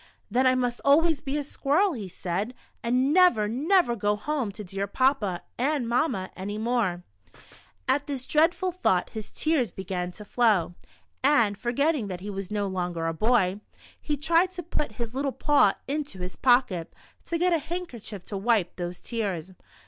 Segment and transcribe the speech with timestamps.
[0.31, 4.63] •'Then I must always be a squirrel," he said," and never, never go home to
[4.63, 7.03] dear Papa and Mamma any more."
[7.87, 10.73] At this dreadful thought his tears began to flow,
[11.23, 13.61] and, forgetting that he was no longer a boy,
[14.01, 16.91] he tried to put his little paw into his pocket,
[17.25, 19.53] to get a handkerchief to wipe those tears.